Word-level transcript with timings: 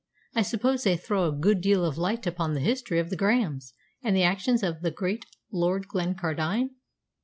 "I 0.33 0.41
suppose 0.41 0.83
they 0.83 0.97
throw 0.97 1.27
a 1.27 1.31
good 1.31 1.61
deal 1.61 1.85
of 1.85 1.95
light 1.95 2.25
upon 2.25 2.55
the 2.55 2.59
history 2.59 2.97
of 2.97 3.11
the 3.11 3.15
Grahams 3.15 3.75
and 4.01 4.15
the 4.15 4.23
actions 4.23 4.63
of 4.63 4.81
the 4.81 4.89
great 4.89 5.27
Lord 5.51 5.87
Glencardine?" 5.87 6.71